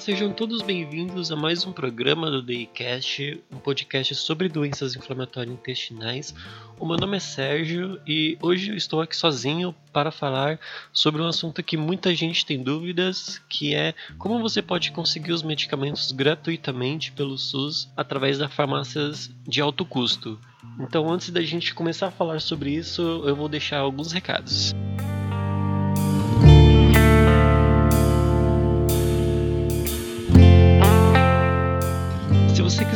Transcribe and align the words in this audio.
sejam 0.00 0.32
todos 0.32 0.62
bem-vindos 0.62 1.30
a 1.30 1.36
mais 1.36 1.66
um 1.66 1.72
programa 1.72 2.30
do 2.30 2.40
Daycast, 2.40 3.38
um 3.52 3.58
podcast 3.58 4.14
sobre 4.14 4.48
doenças 4.48 4.96
inflamatórias 4.96 5.52
intestinais. 5.52 6.34
O 6.78 6.86
meu 6.86 6.96
nome 6.96 7.18
é 7.18 7.20
Sérgio 7.20 8.00
e 8.06 8.38
hoje 8.40 8.70
eu 8.70 8.76
estou 8.76 9.02
aqui 9.02 9.14
sozinho 9.14 9.74
para 9.92 10.10
falar 10.10 10.58
sobre 10.90 11.20
um 11.20 11.26
assunto 11.26 11.62
que 11.62 11.76
muita 11.76 12.14
gente 12.14 12.46
tem 12.46 12.62
dúvidas, 12.62 13.42
que 13.46 13.74
é 13.74 13.92
como 14.16 14.40
você 14.40 14.62
pode 14.62 14.90
conseguir 14.90 15.32
os 15.32 15.42
medicamentos 15.42 16.10
gratuitamente 16.12 17.12
pelo 17.12 17.36
SUS 17.36 17.86
através 17.94 18.38
das 18.38 18.50
farmácias 18.50 19.30
de 19.46 19.60
alto 19.60 19.84
custo. 19.84 20.40
Então, 20.78 21.12
antes 21.12 21.28
da 21.28 21.42
gente 21.42 21.74
começar 21.74 22.06
a 22.06 22.10
falar 22.10 22.40
sobre 22.40 22.70
isso, 22.70 23.02
eu 23.26 23.36
vou 23.36 23.50
deixar 23.50 23.80
alguns 23.80 24.12
recados. 24.12 24.74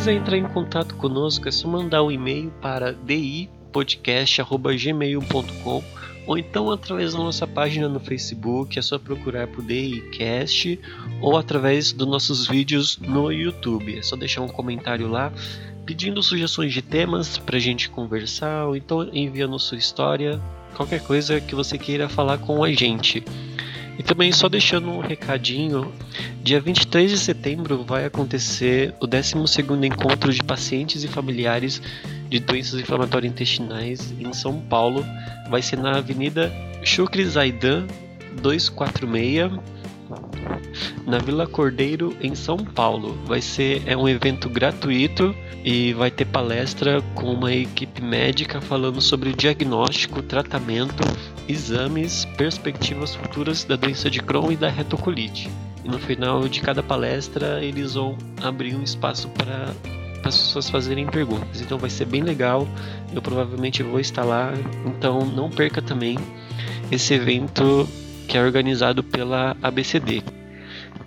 Quiser 0.05 0.17
entrar 0.17 0.37
em 0.37 0.43
contato 0.43 0.93
conosco, 0.97 1.49
é 1.49 1.51
só 1.51 1.67
mandar 1.67 2.03
um 2.03 2.11
e-mail 2.11 2.53
para 2.61 2.93
dipodcast.gmail.com 2.93 5.83
ou 6.27 6.37
então 6.37 6.69
através 6.69 7.13
da 7.13 7.17
nossa 7.17 7.47
página 7.47 7.89
no 7.89 7.99
Facebook, 7.99 8.77
é 8.77 8.83
só 8.83 8.99
procurar 8.99 9.47
por 9.47 9.63
DICast 9.63 10.79
ou 11.19 11.35
através 11.35 11.91
dos 11.91 12.07
nossos 12.07 12.47
vídeos 12.47 12.99
no 12.99 13.31
YouTube. 13.31 13.97
É 13.97 14.03
só 14.03 14.15
deixar 14.15 14.41
um 14.41 14.47
comentário 14.47 15.07
lá 15.07 15.33
pedindo 15.87 16.21
sugestões 16.21 16.71
de 16.71 16.83
temas 16.83 17.39
para 17.39 17.57
a 17.57 17.59
gente 17.59 17.89
conversar 17.89 18.67
ou 18.67 18.75
então 18.75 19.09
enviando 19.11 19.57
sua 19.57 19.79
história, 19.79 20.39
qualquer 20.75 21.01
coisa 21.01 21.41
que 21.41 21.55
você 21.55 21.79
queira 21.79 22.07
falar 22.07 22.37
com 22.37 22.63
a 22.63 22.71
gente. 22.71 23.23
E 23.97 24.03
também 24.03 24.31
só 24.31 24.49
deixando 24.49 24.89
um 24.89 24.99
recadinho, 24.99 25.93
dia 26.43 26.59
23 26.59 27.11
de 27.11 27.17
setembro 27.17 27.83
vai 27.83 28.05
acontecer 28.05 28.93
o 28.99 29.07
12º 29.07 29.83
encontro 29.85 30.33
de 30.33 30.43
pacientes 30.43 31.03
e 31.03 31.07
familiares 31.07 31.81
de 32.29 32.39
doenças 32.39 32.79
inflamatórias 32.79 33.31
intestinais 33.31 34.13
em 34.19 34.33
São 34.33 34.59
Paulo. 34.59 35.05
Vai 35.49 35.61
ser 35.61 35.77
na 35.77 35.97
Avenida 35.97 36.51
Shukri 36.83 37.25
Zaidan 37.25 37.87
246, 38.41 39.53
na 41.05 41.19
Vila 41.19 41.47
Cordeiro, 41.47 42.15
em 42.21 42.35
São 42.35 42.57
Paulo. 42.57 43.17
Vai 43.25 43.41
ser 43.41 43.83
é 43.85 43.95
um 43.95 44.07
evento 44.07 44.49
gratuito 44.49 45.35
e 45.63 45.93
vai 45.93 46.11
ter 46.11 46.25
palestra 46.25 47.01
com 47.13 47.33
uma 47.33 47.53
equipe 47.53 48.01
médica 48.01 48.61
falando 48.61 49.01
sobre 49.01 49.33
diagnóstico, 49.33 50.21
tratamento 50.21 51.03
exames, 51.47 52.25
perspectivas 52.37 53.15
futuras 53.15 53.63
da 53.63 53.75
doença 53.75 54.09
de 54.09 54.21
Crohn 54.21 54.51
e 54.51 54.55
da 54.55 54.69
retocolite. 54.69 55.49
E 55.83 55.87
no 55.87 55.99
final 55.99 56.47
de 56.47 56.61
cada 56.61 56.81
palestra 56.81 57.63
eles 57.63 57.93
vão 57.93 58.17
abrir 58.41 58.75
um 58.75 58.83
espaço 58.83 59.29
para 59.29 59.73
as 60.23 60.37
pessoas 60.37 60.69
fazerem 60.69 61.05
perguntas. 61.05 61.61
Então 61.61 61.77
vai 61.77 61.89
ser 61.89 62.05
bem 62.05 62.23
legal. 62.23 62.67
Eu 63.13 63.21
provavelmente 63.21 63.83
vou 63.83 63.99
estar 63.99 64.23
lá. 64.23 64.51
Então 64.85 65.23
não 65.23 65.49
perca 65.49 65.81
também 65.81 66.17
esse 66.91 67.13
evento 67.13 67.87
que 68.27 68.37
é 68.37 68.41
organizado 68.41 69.03
pela 69.03 69.55
ABCD, 69.61 70.23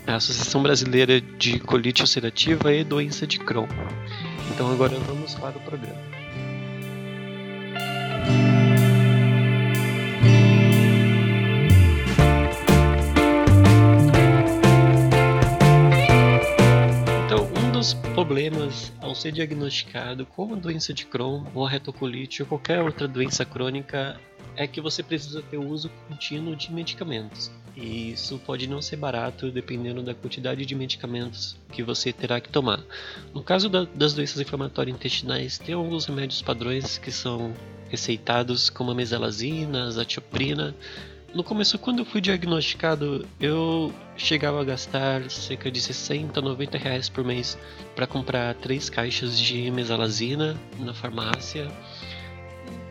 a 0.06 0.16
Associação 0.16 0.62
Brasileira 0.62 1.20
de 1.20 1.58
Colite 1.60 2.02
Ulcerativa 2.02 2.72
e 2.72 2.84
Doença 2.84 3.26
de 3.26 3.38
Crohn. 3.38 3.68
Então 4.50 4.70
agora 4.72 4.96
vamos 5.06 5.34
para 5.34 5.56
o 5.56 5.60
programa. 5.60 6.18
problemas 18.18 18.92
ao 19.00 19.14
ser 19.14 19.30
diagnosticado 19.30 20.26
como 20.26 20.56
doença 20.56 20.92
de 20.92 21.06
Crohn 21.06 21.44
ou 21.54 21.64
retocolite 21.64 22.42
ou 22.42 22.48
qualquer 22.48 22.82
outra 22.82 23.06
doença 23.06 23.44
crônica 23.44 24.20
é 24.58 24.66
que 24.66 24.80
você 24.80 25.04
precisa 25.04 25.40
ter 25.40 25.56
o 25.56 25.68
uso 25.68 25.88
contínuo 26.08 26.56
de 26.56 26.72
medicamentos. 26.72 27.48
E 27.76 28.10
isso 28.10 28.40
pode 28.44 28.66
não 28.66 28.82
ser 28.82 28.96
barato 28.96 29.52
dependendo 29.52 30.02
da 30.02 30.12
quantidade 30.12 30.66
de 30.66 30.74
medicamentos 30.74 31.56
que 31.70 31.80
você 31.80 32.12
terá 32.12 32.40
que 32.40 32.48
tomar. 32.48 32.82
No 33.32 33.40
caso 33.40 33.68
da, 33.68 33.84
das 33.84 34.14
doenças 34.14 34.40
inflamatórias 34.40 34.96
intestinais, 34.96 35.58
tem 35.58 35.76
alguns 35.76 36.06
remédios 36.06 36.42
padrões 36.42 36.98
que 36.98 37.12
são 37.12 37.54
receitados, 37.88 38.68
como 38.68 38.90
a 38.90 38.94
mesalazina, 38.96 39.84
a 39.84 39.86
azatioprina, 39.86 40.74
no 41.34 41.44
começo, 41.44 41.78
quando 41.78 41.98
eu 41.98 42.04
fui 42.06 42.22
diagnosticado, 42.22 43.28
eu 43.38 43.92
chegava 44.16 44.62
a 44.62 44.64
gastar 44.64 45.30
cerca 45.30 45.70
de 45.70 45.78
60, 45.78 46.40
90 46.40 46.78
reais 46.78 47.10
por 47.10 47.22
mês 47.22 47.58
para 47.94 48.06
comprar 48.06 48.54
três 48.54 48.88
caixas 48.88 49.38
de 49.38 49.70
mesalazina 49.70 50.56
na 50.78 50.94
farmácia. 50.94 51.70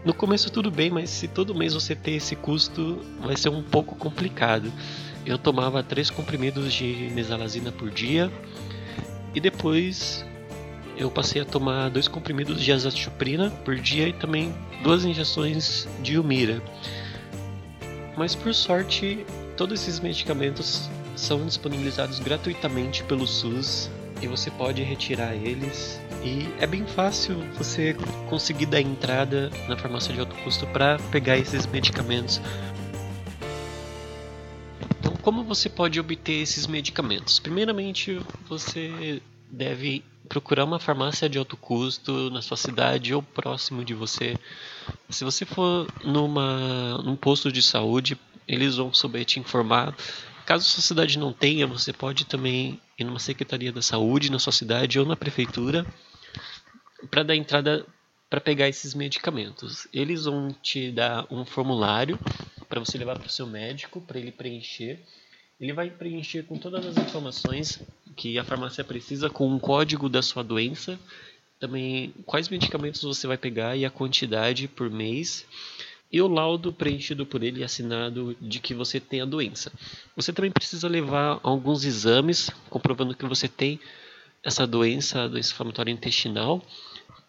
No 0.06 0.14
começo 0.14 0.50
tudo 0.52 0.72
bem, 0.72 0.90
mas 0.90 1.10
se 1.10 1.28
todo 1.28 1.56
mês 1.56 1.74
você 1.74 1.96
ter 1.96 2.12
esse 2.12 2.36
custo, 2.36 3.02
vai 3.20 3.36
ser 3.36 3.50
um 3.50 3.62
pouco 3.62 3.96
complicado. 3.96 4.72
Eu 5.26 5.38
tomava 5.38 5.84
três 5.84 6.10
comprimidos 6.10 6.72
de 6.74 7.12
mesalazina 7.14 7.72
por 7.72 7.90
dia 7.90 8.32
e 9.36 9.40
depois 9.40 10.26
eu 10.98 11.12
passei 11.12 11.42
a 11.42 11.46
tomar 11.46 11.90
dois 11.90 12.08
comprimidos 12.08 12.62
de 12.62 12.72
azathioprina 12.72 13.52
por 13.66 13.76
dia 13.76 14.08
e 14.08 14.14
também 14.14 14.54
duas 14.84 15.04
injeções 15.04 15.88
de 16.02 16.18
Umira. 16.18 16.62
Mas 18.16 18.34
por 18.34 18.54
sorte, 18.54 19.26
todos 19.56 19.82
esses 19.82 20.00
medicamentos 20.00 20.90
são 21.16 21.46
disponibilizados 21.46 22.20
gratuitamente 22.20 23.04
pelo 23.04 23.28
SUS 23.28 23.90
e 24.22 24.28
você 24.28 24.50
pode 24.52 24.82
retirar 24.84 25.36
eles. 25.36 26.00
E 26.24 26.48
é 26.60 26.68
bem 26.68 26.86
fácil 26.86 27.38
você 27.58 27.96
conseguir 28.30 28.66
dar 28.66 28.82
entrada 28.82 29.52
na 29.68 29.78
farmácia 29.78 30.14
de 30.14 30.20
alto 30.20 30.36
custo 30.44 30.66
para 30.68 30.98
pegar 31.12 31.38
esses 31.38 31.66
medicamentos. 31.66 32.42
Então, 35.00 35.14
como 35.22 35.44
você 35.44 35.70
pode 35.70 36.00
obter 36.00 36.42
esses 36.42 36.68
medicamentos? 36.68 37.40
Primeiramente, 37.40 38.20
você 38.48 39.22
deve 39.50 40.04
procurar 40.28 40.66
uma 40.66 40.80
farmácia 40.80 41.30
de 41.30 41.38
alto 41.38 41.56
custo 41.56 42.30
na 42.30 42.42
sua 42.42 42.58
cidade 42.58 43.14
ou 43.14 43.22
próximo 43.24 43.86
de 43.86 43.94
você. 43.94 44.36
Se 45.10 45.24
você 45.24 45.46
for 45.46 45.88
numa, 46.04 46.98
num 47.04 47.16
posto 47.16 47.52
de 47.52 47.62
saúde, 47.62 48.18
eles 48.48 48.76
vão 48.76 48.94
saber 48.94 49.26
te 49.26 49.40
informar. 49.40 49.96
Caso 50.46 50.66
sua 50.66 50.82
cidade 50.82 51.18
não 51.20 51.32
tenha, 51.32 51.68
você 51.68 51.94
pode 51.94 52.26
também 52.26 52.80
ir 52.98 53.04
numa 53.04 53.20
secretaria 53.20 53.72
da 53.72 53.82
saúde 53.82 54.32
na 54.32 54.40
sua 54.40 54.54
cidade 54.54 55.00
ou 55.00 55.06
na 55.06 55.16
prefeitura 55.16 55.86
para 57.12 57.24
dar 57.24 57.36
entrada 57.36 57.86
para 58.30 58.42
pegar 58.42 58.68
esses 58.68 58.94
medicamentos. 58.94 59.88
Eles 59.94 60.26
vão 60.26 60.52
te 60.62 60.92
dar 60.92 61.26
um 61.32 61.46
formulário 61.46 62.20
para 62.68 62.80
você 62.80 62.98
levar 62.98 63.18
para 63.18 63.28
o 63.28 63.32
seu 63.32 63.48
médico 63.48 64.02
para 64.02 64.20
ele 64.20 64.32
preencher. 64.32 65.00
Ele 65.60 65.74
vai 65.74 65.90
preencher 65.90 66.44
com 66.44 66.58
todas 66.58 66.86
as 66.86 66.98
informações 66.98 67.82
que 68.16 68.38
a 68.38 68.44
farmácia 68.44 68.84
precisa, 68.84 69.30
com 69.30 69.56
o 69.56 69.60
código 69.60 70.10
da 70.10 70.22
sua 70.22 70.44
doença, 70.44 71.00
também 71.60 72.14
quais 72.26 72.50
medicamentos 72.50 73.02
você 73.02 73.26
vai 73.28 73.38
pegar 73.38 73.76
e 73.76 73.86
a 73.86 73.90
quantidade 73.90 74.68
por 74.68 74.90
mês, 74.90 75.46
e 76.12 76.22
o 76.22 76.28
laudo 76.28 76.72
preenchido 76.72 77.26
por 77.26 77.44
ele 77.44 77.64
assinado 77.64 78.36
de 78.40 78.60
que 78.60 78.74
você 78.74 79.00
tem 79.00 79.22
a 79.22 79.26
doença. 79.26 79.72
Você 80.16 80.32
também 80.32 80.52
precisa 80.52 80.88
levar 80.88 81.40
alguns 81.44 81.84
exames 81.84 82.50
comprovando 82.70 83.16
que 83.16 83.26
você 83.26 83.48
tem 83.48 83.80
essa 84.44 84.66
doença, 84.66 85.24
a 85.24 85.28
doença 85.28 85.52
inflamatória 85.52 85.92
intestinal. 85.92 86.62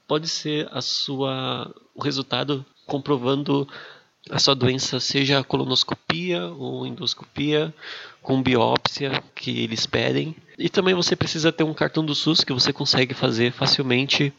Pode 0.06 0.28
ser 0.28 0.68
a 0.70 0.80
sua 0.80 1.74
o 1.94 2.02
resultado 2.02 2.64
comprovando 2.86 3.69
a 4.30 4.38
sua 4.38 4.54
doença 4.54 5.00
seja 5.00 5.42
colonoscopia 5.42 6.46
ou 6.46 6.86
endoscopia 6.86 7.74
com 8.22 8.42
biópsia 8.42 9.22
que 9.34 9.60
eles 9.60 9.86
pedem. 9.86 10.36
E 10.58 10.69
também 10.69 10.94
você 10.94 11.16
precisa 11.16 11.50
ter 11.50 11.64
um 11.64 11.74
cartão 11.74 12.04
do 12.04 12.14
SUS 12.14 12.44
que 12.44 12.52
você 12.52 12.72
consegue 12.72 13.14
fazer 13.14 13.52
facilmente 13.52 14.32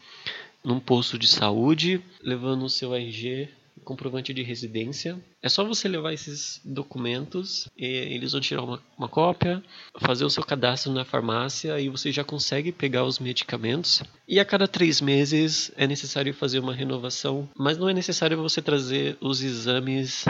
num 0.62 0.78
posto 0.78 1.18
de 1.18 1.26
saúde, 1.26 2.00
levando 2.22 2.64
o 2.64 2.70
seu 2.70 2.94
RG 2.94 3.48
comprovante 3.84 4.32
de 4.32 4.42
residência. 4.42 5.18
É 5.42 5.48
só 5.48 5.64
você 5.64 5.88
levar 5.88 6.12
esses 6.12 6.60
documentos 6.64 7.68
eles 7.76 8.32
vão 8.32 8.40
tirar 8.40 8.62
uma, 8.62 8.82
uma 8.96 9.08
cópia, 9.08 9.62
fazer 10.00 10.24
o 10.24 10.30
seu 10.30 10.44
cadastro 10.44 10.92
na 10.92 11.04
farmácia 11.04 11.80
e 11.80 11.88
você 11.88 12.12
já 12.12 12.22
consegue 12.22 12.72
pegar 12.72 13.04
os 13.04 13.18
medicamentos. 13.18 14.02
E 14.28 14.38
a 14.38 14.44
cada 14.44 14.68
três 14.68 15.00
meses 15.00 15.72
é 15.76 15.86
necessário 15.86 16.32
fazer 16.34 16.58
uma 16.58 16.74
renovação, 16.74 17.48
mas 17.56 17.78
não 17.78 17.88
é 17.88 17.94
necessário 17.94 18.36
você 18.36 18.60
trazer 18.60 19.16
os 19.20 19.42
exames 19.42 20.24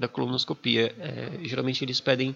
da 0.00 0.08
colonoscopia. 0.08 0.94
É, 0.98 1.38
geralmente 1.42 1.84
eles 1.84 2.00
pedem 2.00 2.34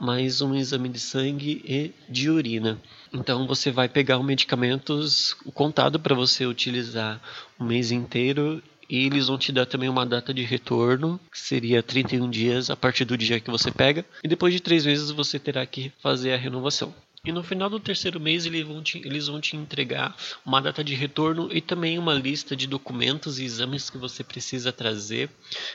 mais 0.00 0.40
um 0.40 0.54
exame 0.54 0.88
de 0.88 1.00
sangue 1.00 1.62
e 1.64 1.92
de 2.08 2.30
urina. 2.30 2.80
Então 3.12 3.46
você 3.46 3.70
vai 3.70 3.88
pegar 3.88 4.18
os 4.18 4.24
medicamentos 4.24 5.34
contado 5.52 5.98
para 5.98 6.14
você 6.14 6.46
utilizar 6.46 7.20
o 7.58 7.64
mês 7.64 7.90
inteiro 7.90 8.62
e 8.88 9.06
eles 9.06 9.28
vão 9.28 9.38
te 9.38 9.52
dar 9.52 9.66
também 9.66 9.88
uma 9.88 10.06
data 10.06 10.32
de 10.32 10.42
retorno, 10.42 11.20
que 11.30 11.38
seria 11.38 11.82
31 11.82 12.28
dias 12.28 12.70
a 12.70 12.76
partir 12.76 13.04
do 13.04 13.16
dia 13.16 13.40
que 13.40 13.50
você 13.50 13.70
pega. 13.70 14.04
E 14.22 14.28
depois 14.28 14.52
de 14.52 14.60
três 14.60 14.84
meses 14.86 15.10
você 15.10 15.38
terá 15.38 15.64
que 15.66 15.92
fazer 16.00 16.32
a 16.32 16.36
renovação. 16.36 16.94
E 17.24 17.30
no 17.30 17.44
final 17.44 17.70
do 17.70 17.78
terceiro 17.78 18.18
mês 18.18 18.46
eles 18.46 18.66
vão, 18.66 18.82
te, 18.82 18.98
eles 18.98 19.28
vão 19.28 19.40
te 19.40 19.56
entregar 19.56 20.16
uma 20.44 20.60
data 20.60 20.82
de 20.82 20.92
retorno 20.92 21.48
e 21.52 21.60
também 21.60 21.96
uma 21.96 22.14
lista 22.14 22.56
de 22.56 22.66
documentos 22.66 23.38
e 23.38 23.44
exames 23.44 23.88
que 23.88 23.96
você 23.96 24.24
precisa 24.24 24.72
trazer. 24.72 25.30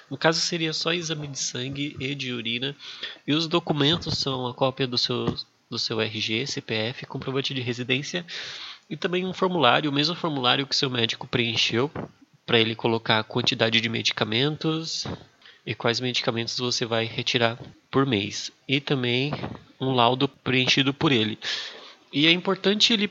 No 0.09 0.17
caso 0.17 0.41
seria 0.41 0.73
só 0.73 0.91
exame 0.91 1.25
de 1.27 1.39
sangue 1.39 1.95
e 2.01 2.13
de 2.13 2.33
urina. 2.33 2.75
E 3.25 3.33
os 3.33 3.47
documentos 3.47 4.17
são 4.17 4.45
a 4.45 4.53
cópia 4.53 4.85
do 4.85 4.97
seu, 4.97 5.33
do 5.69 5.79
seu 5.79 6.01
RG, 6.01 6.47
CPF, 6.47 7.05
comprovante 7.05 7.53
de 7.53 7.61
residência 7.61 8.25
e 8.89 8.97
também 8.97 9.25
um 9.25 9.33
formulário, 9.33 9.89
o 9.89 9.93
mesmo 9.93 10.15
formulário 10.15 10.67
que 10.67 10.75
seu 10.75 10.89
médico 10.89 11.27
preencheu 11.27 11.89
para 12.47 12.59
ele 12.59 12.73
colocar 12.73 13.19
a 13.19 13.23
quantidade 13.23 13.81
de 13.81 13.89
medicamentos 13.89 15.05
e 15.65 15.75
quais 15.75 15.99
medicamentos 15.99 16.57
você 16.57 16.85
vai 16.85 17.03
retirar 17.03 17.59
por 17.91 18.05
mês. 18.05 18.51
E 18.65 18.79
também 18.79 19.33
um 19.79 19.93
laudo 19.93 20.29
preenchido 20.29 20.93
por 20.93 21.11
ele. 21.11 21.37
E 22.11 22.25
é 22.25 22.31
importante 22.31 22.93
ele 22.93 23.09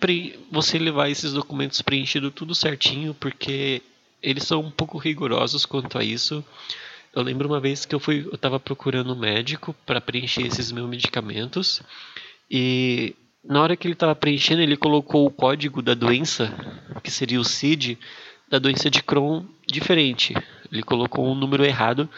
você 0.50 0.78
levar 0.78 1.10
esses 1.10 1.34
documentos 1.34 1.82
preenchidos 1.82 2.32
tudo 2.34 2.54
certinho, 2.54 3.12
porque 3.12 3.82
eles 4.22 4.44
são 4.44 4.60
um 4.60 4.70
pouco 4.70 4.96
rigorosos 4.96 5.66
quanto 5.66 5.98
a 5.98 6.02
isso. 6.02 6.42
Eu 7.14 7.22
lembro 7.22 7.46
uma 7.46 7.60
vez 7.60 7.84
que 7.84 7.94
eu 7.94 8.00
fui, 8.00 8.26
eu 8.26 8.34
estava 8.34 8.58
procurando 8.58 9.12
um 9.12 9.18
médico 9.18 9.76
para 9.84 10.00
preencher 10.00 10.46
esses 10.46 10.72
meus 10.72 10.88
medicamentos 10.88 11.82
e 12.50 13.14
na 13.44 13.62
hora 13.62 13.76
que 13.76 13.86
ele 13.86 13.94
estava 13.94 14.14
preenchendo 14.14 14.62
ele 14.62 14.76
colocou 14.76 15.26
o 15.26 15.30
código 15.30 15.80
da 15.80 15.94
doença, 15.94 16.52
que 17.02 17.10
seria 17.10 17.40
o 17.40 17.44
CID, 17.44 17.98
da 18.48 18.58
doença 18.58 18.90
de 18.90 19.02
Crohn 19.02 19.44
diferente. 19.66 20.34
Ele 20.70 20.82
colocou 20.82 21.26
um 21.26 21.34
número 21.34 21.64
errado 21.64 22.08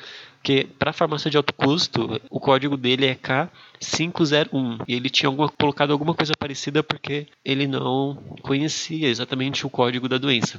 porque 0.49 0.67
para 0.79 0.95
farmácia 0.95 1.31
de 1.31 1.37
alto 1.37 1.53
custo, 1.53 2.21
o 2.31 2.41
código 2.41 2.77
dele 2.77 3.05
é 3.05 3.15
K501 3.15 4.85
e 4.89 4.95
ele 4.95 5.11
tinha 5.11 5.29
alguma, 5.29 5.49
colocado 5.49 5.91
alguma 5.91 6.15
coisa 6.15 6.33
parecida 6.39 6.83
porque 6.83 7.27
ele 7.45 7.67
não 7.67 8.15
conhecia 8.41 9.09
exatamente 9.09 9.67
o 9.67 9.71
código 9.71 10.09
da 10.09 10.17
doença. 10.17 10.59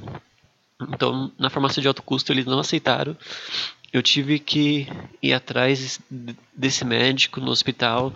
Então, 0.79 1.31
na 1.39 1.49
farmácia 1.49 1.81
de 1.81 1.87
alto 1.87 2.03
custo, 2.03 2.31
eles 2.31 2.45
não 2.45 2.59
aceitaram. 2.59 3.17
Eu 3.91 4.03
tive 4.03 4.37
que 4.37 4.87
ir 5.23 5.33
atrás 5.33 5.99
desse 6.55 6.85
médico 6.85 7.41
no 7.41 7.49
hospital 7.49 8.13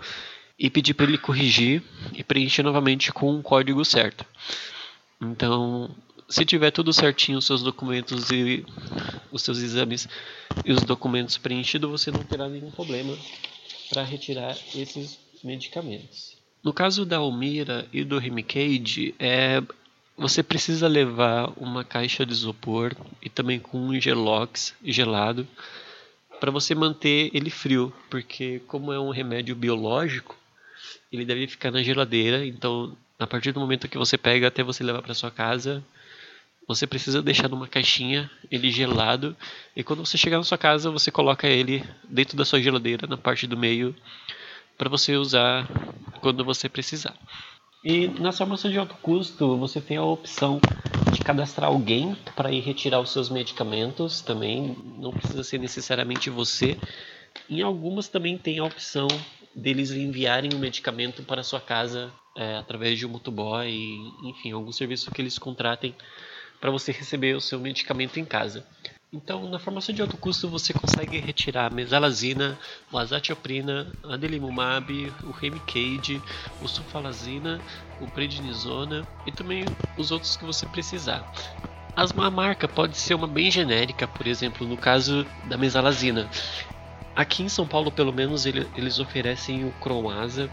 e 0.56 0.70
pedir 0.70 0.94
para 0.94 1.06
ele 1.06 1.18
corrigir 1.18 1.82
e 2.12 2.22
preencher 2.22 2.62
novamente 2.62 3.12
com 3.12 3.36
o 3.36 3.42
código 3.42 3.84
certo. 3.84 4.24
Então, 5.20 5.90
se 6.28 6.44
tiver 6.44 6.70
tudo 6.70 6.92
certinho, 6.92 7.38
os 7.38 7.46
seus 7.46 7.62
documentos 7.62 8.30
e 8.30 8.64
os 9.30 9.42
seus 9.42 9.58
exames 9.58 10.08
e 10.64 10.72
os 10.72 10.82
documentos 10.82 11.36
preenchidos, 11.38 11.90
você 11.90 12.10
não 12.10 12.22
terá 12.22 12.48
nenhum 12.48 12.70
problema 12.70 13.16
para 13.90 14.02
retirar 14.02 14.56
esses 14.74 15.18
medicamentos. 15.42 16.36
No 16.62 16.72
caso 16.72 17.04
da 17.04 17.18
Almira 17.18 17.86
e 17.92 18.04
do 18.04 18.18
Remicade, 18.18 19.14
é, 19.18 19.62
você 20.16 20.42
precisa 20.42 20.88
levar 20.88 21.52
uma 21.56 21.84
caixa 21.84 22.24
de 22.24 22.32
isopor 22.32 22.94
e 23.20 23.28
também 23.28 23.58
com 23.58 23.78
um 23.78 24.00
gelox 24.00 24.74
gelado 24.82 25.46
para 26.40 26.50
você 26.50 26.74
manter 26.74 27.30
ele 27.34 27.50
frio, 27.50 27.92
porque 28.08 28.60
como 28.66 28.92
é 28.92 28.98
um 28.98 29.10
remédio 29.10 29.54
biológico, 29.54 30.36
ele 31.12 31.24
deve 31.24 31.46
ficar 31.46 31.70
na 31.70 31.82
geladeira, 31.82 32.46
então 32.46 32.96
a 33.18 33.26
partir 33.26 33.52
do 33.52 33.60
momento 33.60 33.88
que 33.88 33.98
você 33.98 34.18
pega 34.18 34.48
até 34.48 34.62
você 34.62 34.82
levar 34.82 35.02
para 35.02 35.14
sua 35.14 35.30
casa, 35.30 35.84
você 36.66 36.86
precisa 36.86 37.22
deixar 37.22 37.48
numa 37.48 37.68
caixinha 37.68 38.30
ele 38.50 38.70
gelado 38.70 39.36
e 39.76 39.82
quando 39.82 40.04
você 40.04 40.16
chegar 40.16 40.38
na 40.38 40.44
sua 40.44 40.58
casa 40.58 40.90
você 40.90 41.10
coloca 41.10 41.46
ele 41.46 41.84
dentro 42.08 42.36
da 42.36 42.44
sua 42.44 42.60
geladeira 42.60 43.06
na 43.06 43.16
parte 43.16 43.46
do 43.46 43.56
meio 43.56 43.94
para 44.76 44.88
você 44.88 45.16
usar 45.16 45.68
quando 46.20 46.44
você 46.44 46.68
precisar. 46.68 47.14
E 47.84 48.08
na 48.08 48.32
farmácia 48.32 48.70
de 48.70 48.78
alto 48.78 48.94
custo 48.96 49.58
você 49.58 49.80
tem 49.80 49.98
a 49.98 50.02
opção 50.02 50.58
de 51.12 51.20
cadastrar 51.20 51.68
alguém 51.68 52.16
para 52.34 52.50
ir 52.50 52.60
retirar 52.60 52.98
os 52.98 53.10
seus 53.10 53.28
medicamentos 53.28 54.22
também, 54.22 54.76
não 54.98 55.12
precisa 55.12 55.44
ser 55.44 55.58
necessariamente 55.58 56.30
você. 56.30 56.78
Em 57.48 57.60
algumas 57.60 58.08
também 58.08 58.38
tem 58.38 58.58
a 58.58 58.64
opção 58.64 59.06
deles 59.54 59.90
enviarem 59.90 60.50
o 60.54 60.58
medicamento 60.58 61.22
para 61.22 61.42
sua 61.42 61.60
casa 61.60 62.10
é, 62.36 62.56
através 62.56 62.98
de 62.98 63.06
um 63.06 63.10
motoboy, 63.10 63.70
enfim, 64.24 64.52
algum 64.52 64.72
serviço 64.72 65.10
que 65.10 65.20
eles 65.20 65.38
contratem 65.38 65.94
para 66.64 66.70
você 66.70 66.92
receber 66.92 67.36
o 67.36 67.42
seu 67.42 67.60
medicamento 67.60 68.18
em 68.18 68.24
casa. 68.24 68.64
Então, 69.12 69.46
na 69.50 69.58
farmácia 69.58 69.92
de 69.92 70.00
alto 70.00 70.16
custo, 70.16 70.48
você 70.48 70.72
consegue 70.72 71.18
retirar 71.18 71.66
a 71.66 71.70
mesalazina, 71.70 72.58
o 72.90 72.96
azatioprina, 72.96 73.92
a 74.02 74.16
delimumab, 74.16 75.12
o 75.24 75.30
Remicade, 75.30 76.22
o 76.62 76.66
sulfalazina, 76.66 77.60
o 78.00 78.06
prednisona 78.06 79.06
e 79.26 79.30
também 79.30 79.66
os 79.98 80.10
outros 80.10 80.38
que 80.38 80.46
você 80.46 80.64
precisar. 80.64 81.30
As, 81.94 82.16
a 82.16 82.30
marca 82.30 82.66
pode 82.66 82.96
ser 82.96 83.12
uma 83.12 83.28
bem 83.28 83.50
genérica, 83.50 84.08
por 84.08 84.26
exemplo, 84.26 84.66
no 84.66 84.78
caso 84.78 85.26
da 85.44 85.58
mesalazina. 85.58 86.30
Aqui 87.14 87.42
em 87.42 87.48
São 87.50 87.68
Paulo, 87.68 87.92
pelo 87.92 88.10
menos, 88.10 88.46
ele, 88.46 88.66
eles 88.74 88.98
oferecem 88.98 89.66
o 89.66 89.70
Croasa, 89.82 90.48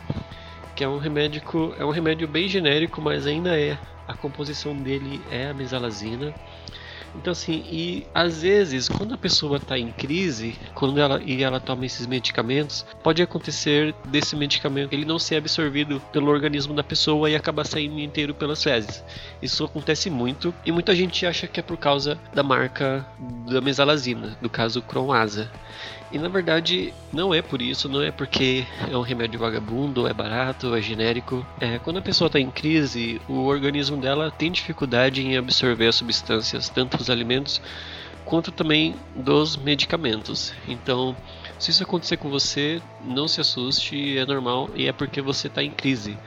que 0.82 0.86
é 0.86 0.88
um 0.88 0.98
remédio, 0.98 1.44
é 1.78 1.86
um 1.86 1.92
remédio 1.92 2.28
bem 2.28 2.48
genérico, 2.48 3.00
mas 3.00 3.28
ainda 3.28 3.56
é 3.56 3.78
a 4.08 4.16
composição 4.16 4.76
dele 4.76 5.22
é 5.30 5.50
a 5.50 5.54
mesalazina. 5.54 6.34
Então 7.16 7.34
assim, 7.34 7.64
e 7.70 8.08
às 8.16 8.42
vezes 8.42 8.90
quando 8.90 9.14
a 9.14 9.18
pessoa 9.18 9.58
está 9.58 9.78
em 9.78 9.92
crise, 9.92 10.58
quando 10.74 11.00
ela 11.00 11.22
e 11.24 11.44
ela 11.44 11.60
toma 11.60 11.86
esses 11.86 12.08
medicamentos, 12.08 12.84
pode 13.04 13.22
acontecer 13.22 13.94
desse 14.06 14.36
medicamento 14.36 14.92
ele 14.92 15.06
não 15.06 15.20
ser 15.20 15.36
absorvido 15.36 16.02
pelo 16.12 16.32
organismo 16.32 16.74
da 16.74 16.84
pessoa 16.84 17.30
e 17.30 17.36
acabar 17.36 17.68
saindo 17.68 18.00
inteiro 18.00 18.34
pelas 18.34 18.64
fezes. 18.64 19.04
Isso 19.40 19.64
acontece 19.64 20.10
muito 20.10 20.52
e 20.66 20.72
muita 20.72 20.96
gente 20.96 21.28
acha 21.28 21.46
que 21.46 21.60
é 21.60 21.64
por 21.64 21.78
causa 21.78 22.20
da 22.34 22.42
marca 22.42 23.06
da 23.48 23.62
mesalazina, 23.62 24.36
do 24.42 24.50
caso 24.50 24.82
Croasa. 24.82 25.48
E 26.12 26.18
na 26.18 26.28
verdade 26.28 26.94
não 27.14 27.34
é 27.34 27.42
por 27.42 27.62
isso, 27.62 27.88
não 27.88 28.02
é 28.02 28.12
porque 28.12 28.66
é 28.90 28.98
um 28.98 29.02
remédio 29.02 29.40
vagabundo, 29.40 30.08
é 30.08 30.14
barato, 30.14 30.76
é 30.76 30.82
genérico. 30.82 31.46
É, 31.60 31.80
quando 31.80 31.98
a 31.98 32.02
pessoa 32.02 32.28
está 32.28 32.40
em 32.40 32.52
crise, 32.52 33.22
o 33.30 33.46
organismo 33.46 33.96
dela 33.98 34.30
tem 34.30 34.52
dificuldade 34.52 35.22
em 35.22 35.38
absorver 35.38 35.88
as 35.88 35.96
substâncias, 35.96 36.68
tanto 36.68 36.98
dos 36.98 37.10
alimentos 37.10 37.62
quanto 38.26 38.52
também 38.52 38.96
dos 39.16 39.56
medicamentos. 39.56 40.54
Então, 40.68 41.16
se 41.58 41.72
isso 41.72 41.84
acontecer 41.84 42.18
com 42.18 42.30
você, 42.30 42.82
não 43.04 43.28
se 43.28 43.42
assuste, 43.42 44.18
é 44.18 44.26
normal 44.26 44.70
e 44.76 44.88
é 44.88 44.92
porque 44.92 45.22
você 45.22 45.48
está 45.48 45.64
em 45.64 45.72
crise. 45.72 46.18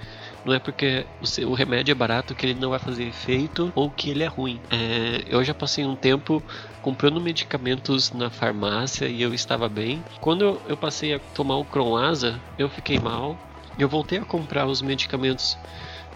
Não 0.45 0.53
é 0.53 0.59
porque 0.59 1.07
o, 1.23 1.27
seu, 1.27 1.49
o, 1.49 1.55
remédio 1.55 1.93
é 1.93 1.95
barato 1.95 2.35
que 2.35 2.45
ele 2.45 2.61
não 2.61 2.71
vai 2.71 2.79
fazer 2.79 3.05
efeito 3.05 3.73
ou 3.75 3.91
que 3.91 4.11
ele 4.11 4.23
é 4.23 4.27
ruim. 4.27 4.61
É, 4.71 5.25
eu 5.27 5.43
já 5.43 5.55
passei 5.55 5.87
um 5.87 5.97
tempo 5.97 6.43
comprando 6.83 7.19
medicamentos 7.19 8.13
na 8.13 8.29
farmácia 8.29 9.07
e 9.07 9.23
eu 9.23 9.33
estava 9.33 9.69
bem. 9.71 10.05
Quando 10.21 10.61
eu, 10.69 10.77
passei 10.77 11.15
a 11.15 11.19
tomar 11.19 11.57
o 11.57 11.65
Cronasa, 11.65 12.39
eu 12.59 12.69
fiquei 12.69 12.99
mal. 12.99 13.39
Eu 13.79 13.89
voltei 13.89 14.19
a 14.19 14.25
comprar 14.25 14.67
os 14.67 14.83
medicamentos 14.83 15.57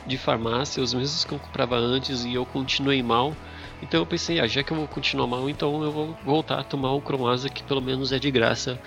de 0.07 0.19
farmácia, 0.19 0.83
os 0.83 0.93
mesmos 0.93 1.25
que 1.25 1.33
eu 1.33 1.39
comprava 1.39 1.77
antes, 1.77 2.25
e 2.25 2.35
eu 2.35 2.45
continuei 2.45 3.03
mal. 3.03 3.35
Então 3.83 4.01
eu 4.01 4.07
pensei, 4.07 4.41
ah, 4.41 4.47
já 4.47 4.63
que 4.63 4.73
eu 4.73 4.77
vou 4.77 4.87
continuar 4.87 5.27
mal, 5.27 5.49
então 5.49 5.83
eu 5.83 5.91
vou 5.91 6.17
voltar 6.23 6.61
a 6.61 6.65
tomar 6.65 6.93
o 6.93 7.01
Cronasa 7.01 7.49
que 7.49 7.63
pelo 7.63 7.81
menos 7.81 8.13
é 8.13 8.19
de 8.19 8.31
graça. 8.31 8.79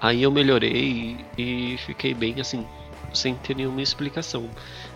Aí 0.00 0.22
eu 0.22 0.30
melhorei 0.30 1.26
e, 1.36 1.72
e 1.74 1.78
fiquei 1.78 2.14
bem 2.14 2.40
assim, 2.40 2.66
sem 3.16 3.34
ter 3.34 3.56
nenhuma 3.56 3.82
explicação. 3.82 4.48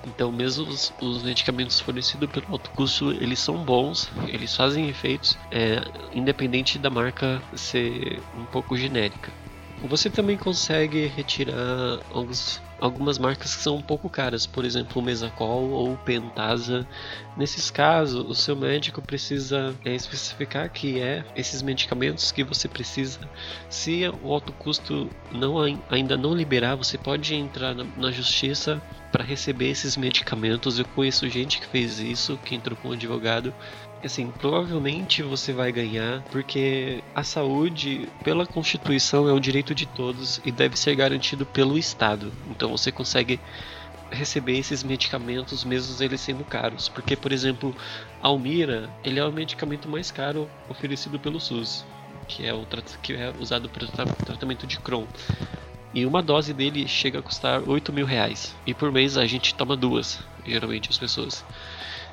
Então, 0.06 0.30
mesmo 0.30 0.64
os, 0.66 0.92
os, 1.00 1.22
medicamentos 1.22 1.80
fornecidos 1.80 2.30
pelo 2.30 2.46
alto 2.50 2.70
custo, 2.70 3.10
eles 3.12 3.38
são 3.38 3.64
bons, 3.64 4.10
eles 4.28 4.54
fazem 4.54 4.88
efeitos, 4.88 5.36
é, 5.50 5.82
independente 6.14 6.78
da 6.78 6.90
marca 6.90 7.42
ser 7.54 8.22
um 8.36 8.44
pouco 8.44 8.76
genérica. 8.76 9.32
Você 9.82 10.10
também 10.10 10.36
consegue 10.36 11.06
retirar 11.06 12.00
alguns, 12.12 12.60
algumas 12.78 13.18
marcas 13.18 13.56
que 13.56 13.62
são 13.62 13.76
um 13.76 13.82
pouco 13.82 14.10
caras, 14.10 14.46
por 14.46 14.64
exemplo, 14.64 15.00
o 15.00 15.04
Mesacol 15.04 15.70
ou 15.70 15.94
o 15.94 15.96
Pentasa. 15.96 16.86
Nesses 17.34 17.70
casos, 17.70 18.28
o 18.28 18.34
seu 18.34 18.54
médico 18.54 19.00
precisa 19.00 19.74
é, 19.84 19.94
especificar 19.94 20.68
que 20.70 21.00
é 21.00 21.24
esses 21.34 21.62
medicamentos 21.62 22.30
que 22.30 22.44
você 22.44 22.68
precisa. 22.68 23.20
Se 23.70 24.02
o 24.22 24.32
alto 24.32 24.52
custo 24.52 25.08
não, 25.32 25.56
ainda 25.88 26.16
não 26.16 26.34
liberar, 26.34 26.76
você 26.76 26.98
pode 26.98 27.34
entrar 27.34 27.74
na, 27.74 27.84
na 27.96 28.10
justiça 28.10 28.82
para 29.10 29.24
receber 29.24 29.70
esses 29.70 29.96
medicamentos. 29.96 30.78
Eu 30.78 30.84
conheço 30.84 31.28
gente 31.28 31.58
que 31.58 31.66
fez 31.66 31.98
isso, 31.98 32.38
que 32.44 32.54
entrou 32.54 32.76
com 32.76 32.88
um 32.88 32.92
advogado 32.92 33.54
assim, 34.06 34.30
provavelmente 34.30 35.22
você 35.22 35.52
vai 35.52 35.70
ganhar, 35.70 36.22
porque 36.30 37.02
a 37.14 37.22
saúde, 37.22 38.08
pela 38.24 38.46
Constituição, 38.46 39.28
é 39.28 39.32
um 39.32 39.40
direito 39.40 39.74
de 39.74 39.86
todos 39.86 40.40
e 40.44 40.50
deve 40.50 40.78
ser 40.78 40.94
garantido 40.94 41.44
pelo 41.44 41.76
Estado. 41.78 42.32
Então 42.50 42.70
você 42.70 42.90
consegue 42.90 43.38
receber 44.10 44.58
esses 44.58 44.82
medicamentos 44.82 45.64
mesmo 45.64 46.02
eles 46.02 46.20
sendo 46.20 46.44
caros, 46.44 46.88
porque 46.88 47.14
por 47.16 47.32
exemplo, 47.32 47.74
Almira, 48.20 48.90
ele 49.04 49.20
é 49.20 49.24
o 49.24 49.32
medicamento 49.32 49.88
mais 49.88 50.10
caro 50.10 50.50
oferecido 50.68 51.18
pelo 51.18 51.40
SUS, 51.40 51.84
que 52.26 52.44
é 52.44 52.52
o 52.52 52.66
que 53.02 53.12
é 53.12 53.32
usado 53.38 53.68
para 53.68 53.84
o 53.84 54.24
tratamento 54.24 54.66
de 54.66 54.78
Crohn. 54.80 55.06
E 55.92 56.06
uma 56.06 56.22
dose 56.22 56.54
dele 56.54 56.86
chega 56.86 57.18
a 57.18 57.22
custar 57.22 57.68
8 57.68 57.92
mil 57.92 58.06
reais. 58.06 58.54
E 58.64 58.72
por 58.72 58.92
mês 58.92 59.16
a 59.16 59.26
gente 59.26 59.54
toma 59.54 59.76
duas, 59.76 60.20
geralmente 60.46 60.88
as 60.88 60.96
pessoas. 60.96 61.44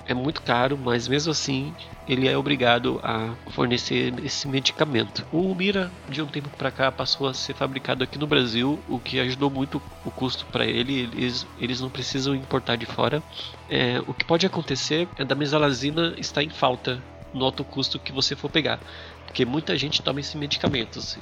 É 0.07 0.13
muito 0.13 0.41
caro, 0.41 0.77
mas 0.77 1.07
mesmo 1.07 1.31
assim 1.31 1.73
ele 2.07 2.29
é 2.29 2.37
obrigado 2.37 2.99
a 3.03 3.35
fornecer 3.51 4.13
esse 4.23 4.47
medicamento. 4.47 5.27
O 5.31 5.53
Mira, 5.53 5.91
de 6.07 6.21
um 6.21 6.25
tempo 6.25 6.49
para 6.57 6.71
cá, 6.71 6.89
passou 6.89 7.27
a 7.27 7.33
ser 7.33 7.53
fabricado 7.53 8.05
aqui 8.05 8.17
no 8.17 8.25
Brasil, 8.25 8.79
o 8.87 8.99
que 8.99 9.19
ajudou 9.19 9.49
muito 9.49 9.81
o 10.05 10.11
custo 10.11 10.45
para 10.45 10.65
ele. 10.65 11.01
Eles, 11.01 11.45
eles 11.59 11.81
não 11.81 11.89
precisam 11.89 12.33
importar 12.33 12.77
de 12.77 12.85
fora. 12.85 13.21
É, 13.69 14.01
o 14.07 14.13
que 14.13 14.23
pode 14.23 14.45
acontecer 14.45 15.09
é 15.17 15.25
da 15.25 15.35
mesalazina 15.35 16.15
estar 16.17 16.41
em 16.41 16.49
falta 16.49 17.03
no 17.33 17.43
alto 17.43 17.65
custo 17.65 17.99
que 17.99 18.13
você 18.13 18.33
for 18.33 18.49
pegar. 18.49 18.79
Porque 19.25 19.43
muita 19.43 19.77
gente 19.77 20.01
toma 20.01 20.21
esses 20.21 20.35
medicamentos, 20.35 21.17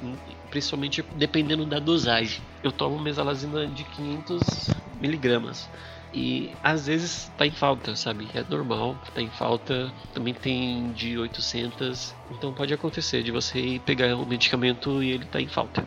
principalmente 0.52 1.04
dependendo 1.16 1.66
da 1.66 1.80
dosagem. 1.80 2.40
Eu 2.62 2.72
tomo 2.72 3.00
mesalazina 3.00 3.66
de 3.66 3.84
500 3.84 4.70
miligramas. 5.02 5.68
E 6.14 6.52
às 6.64 6.88
vezes 6.88 7.32
tá 7.38 7.46
em 7.46 7.52
falta, 7.52 7.96
sabe? 7.96 8.28
É 8.34 8.44
normal, 8.50 8.98
tá 9.14 9.22
em 9.22 9.30
falta. 9.30 9.92
Também 10.14 10.34
tem 10.34 10.92
de 10.94 11.18
800. 11.18 12.16
Então 12.32 12.54
pode 12.54 12.74
acontecer 12.74 13.22
de 13.24 13.32
você 13.32 13.82
pegar 13.86 14.16
o 14.16 14.26
medicamento 14.26 15.04
e 15.04 15.12
ele 15.12 15.26
tá 15.26 15.42
em 15.42 15.48
falta. 15.48 15.86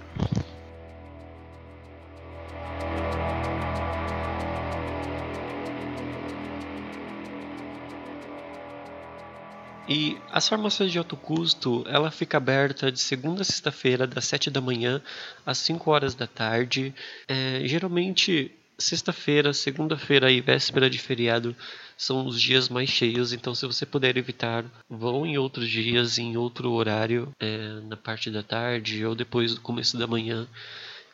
E 9.88 10.18
as 10.30 10.46
farmácias 10.46 10.92
de 10.92 10.98
alto 10.98 11.16
custo, 11.16 11.82
ela 11.88 12.10
fica 12.10 12.37
aberta 12.37 12.92
de 12.92 13.00
segunda 13.00 13.40
a 13.40 13.44
sexta-feira, 13.44 14.06
das 14.06 14.26
7 14.26 14.50
da 14.50 14.60
manhã 14.60 15.00
às 15.46 15.56
5 15.58 15.90
horas 15.90 16.14
da 16.14 16.26
tarde. 16.26 16.94
É, 17.26 17.62
geralmente, 17.64 18.57
sexta-feira, 18.78 19.52
segunda-feira 19.52 20.30
e 20.30 20.40
véspera 20.40 20.88
de 20.88 20.99
feriado 20.99 21.54
são 21.97 22.25
os 22.26 22.40
dias 22.40 22.68
mais 22.68 22.88
cheios, 22.88 23.32
então 23.32 23.52
se 23.54 23.66
você 23.66 23.85
puder 23.85 24.16
evitar, 24.16 24.64
vão 24.88 25.26
em 25.26 25.37
outros 25.37 25.68
dias, 25.68 26.16
em 26.16 26.37
outro 26.37 26.70
horário, 26.70 27.35
é, 27.40 27.80
na 27.88 27.97
parte 27.97 28.30
da 28.30 28.42
tarde 28.42 29.04
ou 29.04 29.16
depois 29.16 29.56
do 29.56 29.61
começo 29.61 29.99
da 29.99 30.06
manhã, 30.06 30.47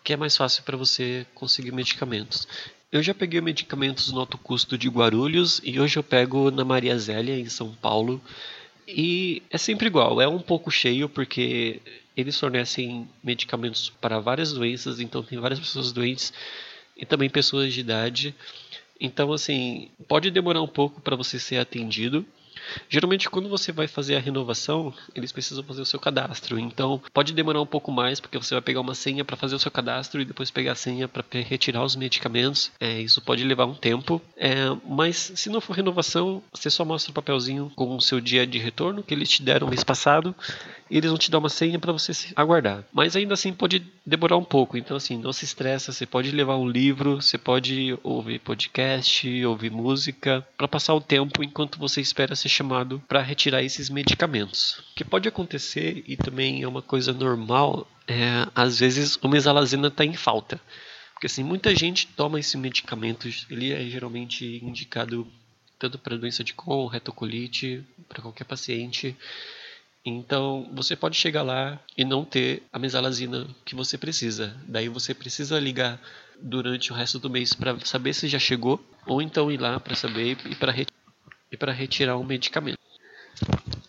que 0.04 0.12
é 0.12 0.16
mais 0.16 0.36
fácil 0.36 0.62
para 0.62 0.76
você 0.76 1.26
conseguir 1.34 1.72
medicamentos. 1.72 2.46
Eu 2.92 3.02
já 3.02 3.14
peguei 3.14 3.40
medicamentos 3.40 4.12
no 4.12 4.20
alto 4.20 4.36
custo 4.36 4.76
de 4.76 4.88
Guarulhos 4.88 5.60
e 5.64 5.80
hoje 5.80 5.98
eu 5.98 6.02
pego 6.02 6.50
na 6.50 6.64
Maria 6.64 6.96
Zélia, 6.98 7.38
em 7.38 7.48
São 7.48 7.74
Paulo. 7.74 8.20
E 8.86 9.42
é 9.50 9.56
sempre 9.56 9.86
igual, 9.86 10.20
é 10.20 10.28
um 10.28 10.38
pouco 10.38 10.70
cheio 10.70 11.08
porque 11.08 11.80
eles 12.14 12.38
fornecem 12.38 13.08
medicamentos 13.22 13.90
para 14.00 14.20
várias 14.20 14.52
doenças, 14.52 15.00
então 15.00 15.22
tem 15.22 15.38
várias 15.40 15.58
pessoas 15.58 15.90
doentes 15.90 16.32
e 16.96 17.04
também 17.04 17.28
pessoas 17.28 17.72
de 17.72 17.80
idade. 17.80 18.34
Então, 19.00 19.32
assim, 19.32 19.90
pode 20.08 20.30
demorar 20.30 20.62
um 20.62 20.68
pouco 20.68 21.00
para 21.00 21.16
você 21.16 21.38
ser 21.38 21.58
atendido, 21.58 22.24
Geralmente, 22.88 23.28
quando 23.28 23.48
você 23.48 23.72
vai 23.72 23.86
fazer 23.86 24.16
a 24.16 24.20
renovação, 24.20 24.92
eles 25.14 25.32
precisam 25.32 25.64
fazer 25.64 25.82
o 25.82 25.86
seu 25.86 25.98
cadastro. 25.98 26.58
Então, 26.58 27.00
pode 27.12 27.32
demorar 27.32 27.60
um 27.60 27.66
pouco 27.66 27.90
mais, 27.90 28.20
porque 28.20 28.38
você 28.38 28.54
vai 28.54 28.62
pegar 28.62 28.80
uma 28.80 28.94
senha 28.94 29.24
para 29.24 29.36
fazer 29.36 29.54
o 29.54 29.58
seu 29.58 29.70
cadastro 29.70 30.20
e 30.20 30.24
depois 30.24 30.50
pegar 30.50 30.72
a 30.72 30.76
senha 30.76 31.08
para 31.08 31.24
retirar 31.42 31.84
os 31.84 31.96
medicamentos. 31.96 32.70
É, 32.80 33.00
isso 33.00 33.20
pode 33.20 33.44
levar 33.44 33.66
um 33.66 33.74
tempo. 33.74 34.20
É, 34.36 34.54
mas, 34.88 35.32
se 35.34 35.50
não 35.50 35.60
for 35.60 35.74
renovação, 35.76 36.42
você 36.52 36.70
só 36.70 36.84
mostra 36.84 37.10
o 37.10 37.14
papelzinho 37.14 37.70
com 37.74 37.96
o 37.96 38.00
seu 38.00 38.20
dia 38.20 38.46
de 38.46 38.58
retorno 38.58 39.02
que 39.02 39.14
eles 39.14 39.28
te 39.28 39.42
deram 39.42 39.68
mês 39.68 39.84
passado. 39.84 40.34
E 40.90 40.98
eles 40.98 41.10
vão 41.10 41.18
te 41.18 41.30
dar 41.30 41.38
uma 41.38 41.48
senha 41.48 41.78
para 41.78 41.92
você 41.92 42.12
aguardar. 42.36 42.84
Mas 42.92 43.16
ainda 43.16 43.34
assim 43.34 43.52
pode 43.52 43.86
demorar 44.04 44.36
um 44.36 44.44
pouco. 44.44 44.76
Então, 44.76 44.96
assim, 44.96 45.16
não 45.16 45.32
se 45.32 45.44
estressa. 45.44 45.92
Você 45.92 46.04
pode 46.06 46.30
levar 46.30 46.56
um 46.56 46.68
livro, 46.68 47.22
você 47.22 47.38
pode 47.38 47.98
ouvir 48.02 48.38
podcast, 48.38 49.44
ouvir 49.44 49.70
música, 49.70 50.46
para 50.56 50.68
passar 50.68 50.94
o 50.94 51.00
tempo 51.00 51.42
enquanto 51.42 51.78
você 51.78 52.00
espera 52.00 52.36
ser 52.36 52.48
chamado 52.48 53.02
para 53.08 53.22
retirar 53.22 53.62
esses 53.62 53.88
medicamentos. 53.88 54.78
O 54.92 54.94
que 54.94 55.04
pode 55.04 55.28
acontecer, 55.28 56.04
e 56.06 56.16
também 56.16 56.62
é 56.62 56.68
uma 56.68 56.82
coisa 56.82 57.12
normal, 57.12 57.88
é 58.06 58.46
às 58.54 58.78
vezes 58.78 59.16
o 59.22 59.28
mesalazina 59.28 59.88
está 59.88 60.04
em 60.04 60.14
falta. 60.14 60.60
Porque 61.14 61.26
assim, 61.26 61.42
muita 61.42 61.74
gente 61.74 62.06
toma 62.08 62.38
esse 62.40 62.56
medicamento, 62.56 63.28
ele 63.50 63.72
é 63.72 63.84
geralmente 63.86 64.60
indicado 64.62 65.26
tanto 65.78 65.98
para 65.98 66.16
doença 66.16 66.44
de 66.44 66.54
Crohn, 66.54 66.86
retocolite, 66.86 67.82
para 68.08 68.22
qualquer 68.22 68.44
paciente. 68.44 69.16
Então, 70.04 70.68
você 70.74 70.94
pode 70.94 71.16
chegar 71.16 71.42
lá 71.42 71.80
e 71.96 72.04
não 72.04 72.24
ter 72.24 72.62
a 72.70 72.78
mesalazina 72.78 73.46
que 73.64 73.74
você 73.74 73.96
precisa. 73.96 74.54
Daí 74.68 74.88
você 74.88 75.14
precisa 75.14 75.58
ligar 75.58 75.98
durante 76.40 76.92
o 76.92 76.94
resto 76.94 77.18
do 77.18 77.30
mês 77.30 77.54
para 77.54 77.78
saber 77.86 78.12
se 78.12 78.28
já 78.28 78.38
chegou, 78.38 78.84
ou 79.06 79.22
então 79.22 79.50
ir 79.50 79.58
lá 79.58 79.80
para 79.80 79.94
saber 79.94 80.36
e 80.44 81.56
para 81.56 81.72
retirar 81.72 82.18
um 82.18 82.24
medicamento. 82.24 82.78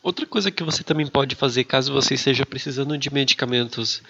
Outra 0.02 0.26
coisa 0.26 0.52
que 0.52 0.64
você 0.64 0.84
também 0.84 1.08
pode 1.08 1.36
fazer 1.36 1.64
caso 1.66 1.92
você 1.92 2.14
esteja 2.14 2.46
precisando 2.46 2.98
de 2.98 3.14
medicamentos 3.14 4.02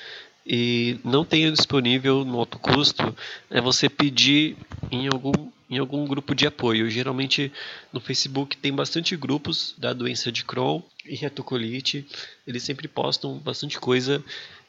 e 0.46 1.00
não 1.04 1.26
tenha 1.26 1.52
disponível 1.52 2.24
no 2.24 2.38
alto 2.38 2.60
custo 2.60 3.16
é 3.50 3.60
você 3.60 3.90
pedir 3.90 4.56
em 4.92 5.08
algum, 5.08 5.50
em 5.70 5.78
algum 5.78 6.06
grupo 6.06 6.36
de 6.36 6.46
apoio. 6.48 6.90
Geralmente 6.90 7.52
no 7.92 8.00
Facebook 8.00 8.58
tem 8.58 8.74
bastante 8.74 9.16
grupos 9.16 9.76
da 9.78 9.94
doença 9.94 10.32
de 10.32 10.44
Crohn 10.44 10.82
e 11.06 11.16
retocolite. 11.16 12.06
Eles 12.46 12.64
sempre 12.64 12.88
postam 12.88 13.38
bastante 13.38 13.80
coisa 13.80 14.24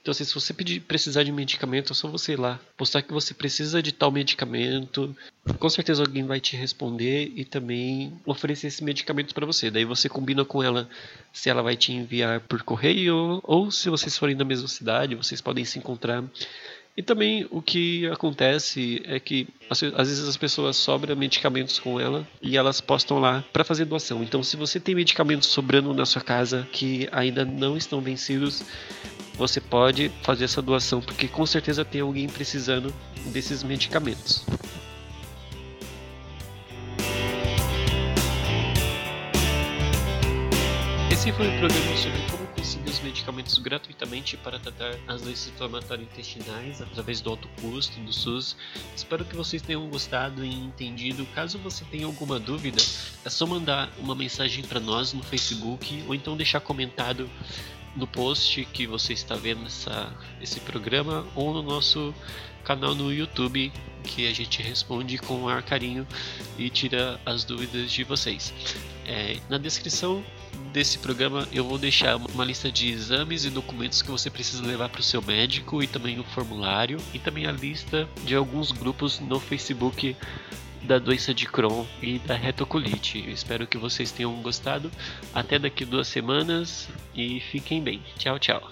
então, 0.06 0.12
assim, 0.12 0.22
se 0.22 0.34
você 0.34 0.54
pedir, 0.54 0.78
precisar 0.82 1.24
de 1.24 1.32
medicamento, 1.32 1.92
é 1.92 1.96
só 1.96 2.06
você 2.06 2.34
ir 2.34 2.38
lá, 2.38 2.60
postar 2.76 3.02
que 3.02 3.12
você 3.12 3.34
precisa 3.34 3.82
de 3.82 3.90
tal 3.90 4.12
medicamento. 4.12 5.12
Com 5.58 5.68
certeza 5.68 6.00
alguém 6.00 6.24
vai 6.24 6.38
te 6.38 6.54
responder 6.54 7.32
e 7.34 7.44
também 7.44 8.12
oferecer 8.24 8.68
esse 8.68 8.84
medicamento 8.84 9.34
para 9.34 9.44
você. 9.44 9.68
Daí 9.68 9.84
você 9.84 10.08
combina 10.08 10.44
com 10.44 10.62
ela 10.62 10.88
se 11.32 11.50
ela 11.50 11.60
vai 11.60 11.76
te 11.76 11.90
enviar 11.92 12.38
por 12.42 12.62
correio 12.62 13.40
ou 13.42 13.68
se 13.72 13.90
vocês 13.90 14.16
forem 14.16 14.36
da 14.36 14.44
mesma 14.44 14.68
cidade, 14.68 15.16
vocês 15.16 15.40
podem 15.40 15.64
se 15.64 15.80
encontrar. 15.80 16.22
E 16.96 17.02
também 17.02 17.46
o 17.50 17.60
que 17.60 18.06
acontece 18.06 19.02
é 19.04 19.20
que 19.20 19.46
às 19.68 19.80
vezes 19.80 20.26
as 20.26 20.36
pessoas 20.38 20.78
sobram 20.78 21.14
medicamentos 21.14 21.78
com 21.78 22.00
ela 22.00 22.26
e 22.40 22.56
elas 22.56 22.80
postam 22.80 23.18
lá 23.18 23.44
para 23.52 23.64
fazer 23.64 23.84
doação. 23.84 24.22
Então, 24.22 24.42
se 24.42 24.56
você 24.56 24.80
tem 24.80 24.94
medicamentos 24.94 25.48
sobrando 25.48 25.92
na 25.92 26.06
sua 26.06 26.22
casa 26.22 26.66
que 26.72 27.06
ainda 27.12 27.44
não 27.44 27.76
estão 27.76 28.00
vencidos, 28.00 28.64
você 29.34 29.60
pode 29.60 30.10
fazer 30.22 30.44
essa 30.44 30.62
doação, 30.62 31.02
porque 31.02 31.28
com 31.28 31.44
certeza 31.44 31.84
tem 31.84 32.00
alguém 32.00 32.26
precisando 32.28 32.94
desses 33.26 33.62
medicamentos. 33.62 34.46
Esse 41.12 41.30
foi 41.32 41.46
o 41.46 41.58
programa 41.58 41.96
sobre 41.96 42.20
como 42.30 42.45
medicamentos 43.06 43.56
gratuitamente 43.58 44.36
para 44.36 44.58
tratar 44.58 44.96
as 45.06 45.22
doenças 45.22 45.48
inflamatórias 45.48 46.08
intestinais 46.12 46.82
através 46.82 47.20
do 47.20 47.30
alto 47.30 47.48
custo 47.60 47.98
do 48.00 48.12
SUS. 48.12 48.56
Espero 48.94 49.24
que 49.24 49.36
vocês 49.36 49.62
tenham 49.62 49.88
gostado 49.88 50.44
e 50.44 50.52
entendido. 50.52 51.24
Caso 51.26 51.58
você 51.58 51.84
tenha 51.84 52.06
alguma 52.06 52.38
dúvida, 52.38 52.82
é 53.24 53.30
só 53.30 53.46
mandar 53.46 53.90
uma 53.98 54.14
mensagem 54.14 54.64
para 54.64 54.80
nós 54.80 55.12
no 55.12 55.22
Facebook 55.22 56.04
ou 56.06 56.14
então 56.14 56.36
deixar 56.36 56.60
comentado 56.60 57.30
no 57.94 58.06
post 58.06 58.64
que 58.66 58.86
você 58.86 59.12
está 59.12 59.36
vendo 59.36 59.64
essa, 59.64 60.12
esse 60.40 60.60
programa 60.60 61.26
ou 61.34 61.54
no 61.54 61.62
nosso 61.62 62.12
canal 62.64 62.94
no 62.94 63.12
YouTube 63.12 63.72
que 64.02 64.26
a 64.26 64.34
gente 64.34 64.60
responde 64.60 65.16
com 65.18 65.38
maior 65.38 65.62
carinho 65.62 66.06
e 66.58 66.68
tira 66.68 67.20
as 67.24 67.44
dúvidas 67.44 67.90
de 67.90 68.04
vocês. 68.04 68.52
É, 69.06 69.38
na 69.48 69.56
descrição 69.56 70.24
desse 70.76 70.98
programa 70.98 71.48
eu 71.54 71.64
vou 71.64 71.78
deixar 71.78 72.16
uma 72.16 72.44
lista 72.44 72.70
de 72.70 72.90
exames 72.90 73.46
e 73.46 73.50
documentos 73.50 74.02
que 74.02 74.10
você 74.10 74.28
precisa 74.28 74.62
levar 74.62 74.90
para 74.90 75.00
o 75.00 75.02
seu 75.02 75.22
médico 75.22 75.82
e 75.82 75.86
também 75.86 76.20
o 76.20 76.22
formulário 76.22 76.98
e 77.14 77.18
também 77.18 77.46
a 77.46 77.52
lista 77.52 78.06
de 78.26 78.34
alguns 78.34 78.72
grupos 78.72 79.18
no 79.18 79.40
Facebook 79.40 80.14
da 80.82 80.98
doença 80.98 81.32
de 81.32 81.46
Crohn 81.46 81.86
e 82.02 82.18
da 82.18 82.34
retocolite. 82.34 83.24
Eu 83.26 83.32
espero 83.32 83.66
que 83.66 83.78
vocês 83.78 84.12
tenham 84.12 84.34
gostado. 84.42 84.92
Até 85.32 85.58
daqui 85.58 85.86
duas 85.86 86.08
semanas 86.08 86.90
e 87.14 87.40
fiquem 87.40 87.82
bem. 87.82 88.02
Tchau, 88.18 88.38
tchau. 88.38 88.70